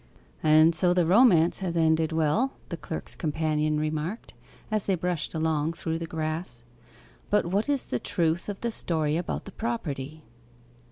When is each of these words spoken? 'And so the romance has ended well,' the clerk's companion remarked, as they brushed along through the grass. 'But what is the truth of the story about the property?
'And 0.41 0.73
so 0.73 0.95
the 0.95 1.05
romance 1.05 1.59
has 1.59 1.77
ended 1.77 2.11
well,' 2.11 2.53
the 2.69 2.75
clerk's 2.77 3.15
companion 3.15 3.79
remarked, 3.79 4.33
as 4.71 4.85
they 4.85 4.95
brushed 4.95 5.35
along 5.35 5.73
through 5.73 5.99
the 5.99 6.07
grass. 6.07 6.63
'But 7.29 7.45
what 7.45 7.69
is 7.69 7.83
the 7.85 7.99
truth 7.99 8.49
of 8.49 8.61
the 8.61 8.71
story 8.71 9.15
about 9.15 9.45
the 9.45 9.51
property? 9.51 10.23